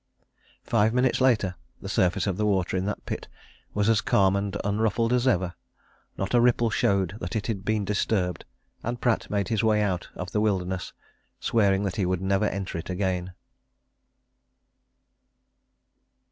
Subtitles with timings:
[0.63, 3.27] Five minutes later, the surface of the water in that pit
[3.75, 5.53] was as calm and unruffled as ever
[6.17, 8.43] not a ripple showed that it had been disturbed.
[8.81, 10.93] And Pratt made his way out of the wilderness,
[11.39, 13.33] swearing that he would never enter it again.